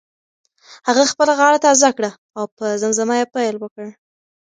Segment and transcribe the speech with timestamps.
[0.87, 3.85] هغه خپله غاړه تازه کړه او په زمزمه یې پیل وکړ.